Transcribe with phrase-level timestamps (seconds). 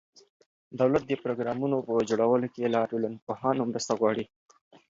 [0.79, 4.25] دولت د پروګرامونو په جوړولو کې له ټولنپوهانو مرسته غواړي.